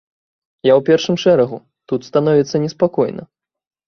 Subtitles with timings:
[0.71, 1.57] Я ў першым шэрагу,
[1.91, 3.23] тут становіцца неспакойна.